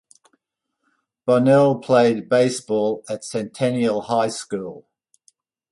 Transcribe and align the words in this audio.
Bonnell 1.27 1.77
played 1.77 2.27
baseball 2.27 3.03
at 3.07 3.23
Centennial 3.23 4.01
High 4.01 4.29
School. 4.29 4.87